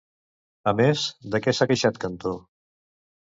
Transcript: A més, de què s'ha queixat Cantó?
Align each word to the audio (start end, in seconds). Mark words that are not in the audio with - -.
A 0.69 0.71
més, 0.79 1.03
de 1.35 1.41
què 1.45 1.53
s'ha 1.57 1.69
queixat 1.73 2.01
Cantó? 2.05 2.35